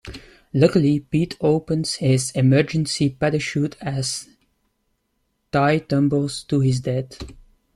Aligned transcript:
Luckily, 0.51 0.99
Pete 0.99 1.37
opens 1.41 1.97
his 1.97 2.31
emergency 2.31 3.07
parachute 3.11 3.77
as 3.81 4.27
Ty 5.51 5.77
tumbles 5.77 6.41
to 6.45 6.59
his 6.59 6.79
death. 6.79 7.19